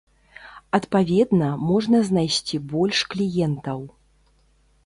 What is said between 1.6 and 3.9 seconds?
можна знайсці больш кліентаў.